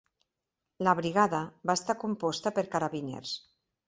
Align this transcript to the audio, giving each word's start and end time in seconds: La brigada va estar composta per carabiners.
La 0.87 0.95
brigada 0.99 1.41
va 1.71 1.75
estar 1.79 1.95
composta 2.05 2.53
per 2.57 2.65
carabiners. 2.77 3.35